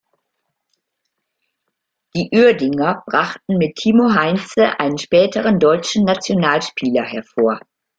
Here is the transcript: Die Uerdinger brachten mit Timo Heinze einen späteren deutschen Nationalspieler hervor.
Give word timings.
Die 2.15 2.31
Uerdinger 2.33 3.03
brachten 3.05 3.59
mit 3.59 3.75
Timo 3.75 4.15
Heinze 4.15 4.79
einen 4.79 4.97
späteren 4.97 5.59
deutschen 5.59 6.05
Nationalspieler 6.05 7.03
hervor. 7.03 7.59